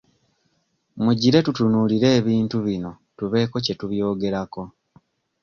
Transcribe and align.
Mugire 1.03 1.37
tutunuulire 1.45 2.09
ebintu 2.19 2.55
bino 2.67 2.91
tubeeko 3.17 3.55
kye 3.65 3.73
tubyogerako. 3.79 4.61